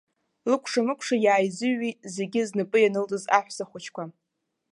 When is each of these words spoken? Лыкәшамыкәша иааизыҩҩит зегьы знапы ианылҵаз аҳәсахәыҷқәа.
Лыкәшамыкәша 0.49 1.15
иааизыҩҩит 1.25 1.99
зегьы 2.15 2.41
знапы 2.49 2.77
ианылҵаз 2.81 3.23
аҳәсахәыҷқәа. 3.37 4.03